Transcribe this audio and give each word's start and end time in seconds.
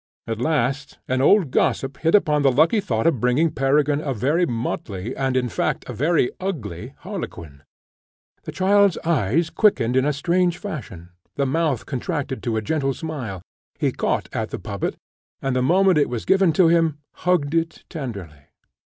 At 0.25 0.41
last 0.41 0.97
an 1.07 1.21
old 1.21 1.51
gossip 1.51 1.99
hit 1.99 2.15
upon 2.15 2.41
the 2.41 2.51
lucky 2.51 2.79
thought 2.81 3.05
of 3.05 3.19
bringing 3.19 3.51
Peregrine 3.51 4.01
a 4.01 4.15
very 4.15 4.47
motley, 4.47 5.15
and, 5.15 5.37
in 5.37 5.47
fact, 5.47 5.87
a 5.87 5.93
very 5.93 6.31
ugly 6.39 6.95
harlequin. 7.01 7.61
The 8.41 8.51
child's 8.51 8.97
eyes 9.05 9.51
quickened 9.51 9.95
in 9.95 10.03
a 10.05 10.11
strange 10.11 10.57
fashion, 10.57 11.09
the 11.35 11.45
mouth 11.45 11.85
contracted 11.85 12.41
to 12.41 12.57
a 12.57 12.63
gentle 12.63 12.95
smile, 12.95 13.43
he 13.77 13.91
caught 13.91 14.27
at 14.33 14.49
the 14.49 14.57
puppet, 14.57 14.95
and, 15.39 15.55
the 15.55 15.61
moment 15.61 15.99
it 15.99 16.09
was 16.09 16.25
given 16.25 16.51
to 16.53 16.67
him, 16.67 16.97
hugged 17.17 17.53
it 17.53 17.83
tenderly. 17.87 18.47